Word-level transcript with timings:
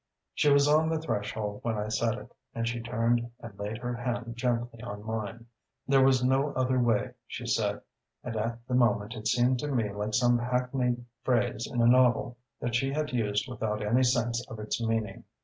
"She 0.33 0.49
was 0.51 0.67
on 0.67 0.89
the 0.89 0.97
threshold 0.99 1.59
when 1.63 1.77
I 1.77 1.87
said 1.89 2.15
it, 2.17 2.31
and 2.55 2.67
she 2.67 2.81
turned 2.81 3.29
and 3.39 3.59
laid 3.59 3.77
her 3.77 3.93
hand 3.95 4.35
gently 4.35 4.81
on 4.81 5.05
mine. 5.05 5.45
'There 5.87 6.03
was 6.03 6.23
no 6.23 6.53
other 6.53 6.79
way,' 6.79 7.11
she 7.27 7.45
said; 7.45 7.81
and 8.23 8.35
at 8.35 8.65
the 8.67 8.73
moment 8.73 9.13
it 9.13 9.27
seemed 9.27 9.59
to 9.59 9.67
me 9.67 9.91
like 9.91 10.15
some 10.15 10.39
hackneyed 10.39 11.05
phrase 11.23 11.67
in 11.71 11.83
a 11.83 11.87
novel 11.87 12.39
that 12.59 12.73
she 12.73 12.91
had 12.91 13.13
used 13.13 13.47
without 13.47 13.85
any 13.85 14.01
sense 14.01 14.43
of 14.49 14.59
its 14.59 14.83
meaning. 14.83 15.23